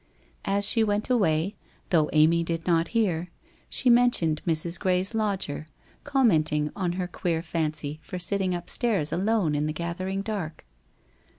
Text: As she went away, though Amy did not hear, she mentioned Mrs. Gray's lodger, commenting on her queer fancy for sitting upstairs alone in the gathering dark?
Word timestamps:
As 0.45 0.65
she 0.65 0.83
went 0.83 1.11
away, 1.11 1.53
though 1.91 2.09
Amy 2.11 2.43
did 2.43 2.65
not 2.65 2.87
hear, 2.97 3.29
she 3.69 3.87
mentioned 3.87 4.41
Mrs. 4.47 4.79
Gray's 4.79 5.13
lodger, 5.13 5.67
commenting 6.03 6.71
on 6.75 6.93
her 6.93 7.07
queer 7.07 7.43
fancy 7.43 7.99
for 8.01 8.17
sitting 8.17 8.55
upstairs 8.55 9.11
alone 9.11 9.53
in 9.53 9.67
the 9.67 9.73
gathering 9.73 10.23
dark? 10.23 10.65